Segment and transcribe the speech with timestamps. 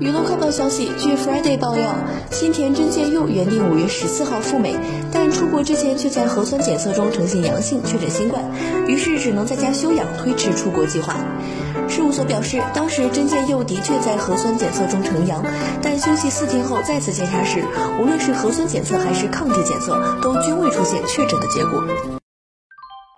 [0.00, 1.94] 娱乐快报消息，据 Friday 报料，
[2.30, 4.74] 新田真剑佑原定五月十四号赴美，
[5.12, 8.42] 但出国之前却在核酸检测中呈现阳性，确诊新冠，
[8.88, 11.16] 于是只能在家休养，推迟出国计划。
[11.86, 15.44] 事务所表示，当时真剑佑的确在核酸检测中呈阳，
[15.82, 17.62] 但休息四天后再次检查时，
[18.00, 21.84] 无论是核酸检测还是抗体检测，都均未出现确诊的结果。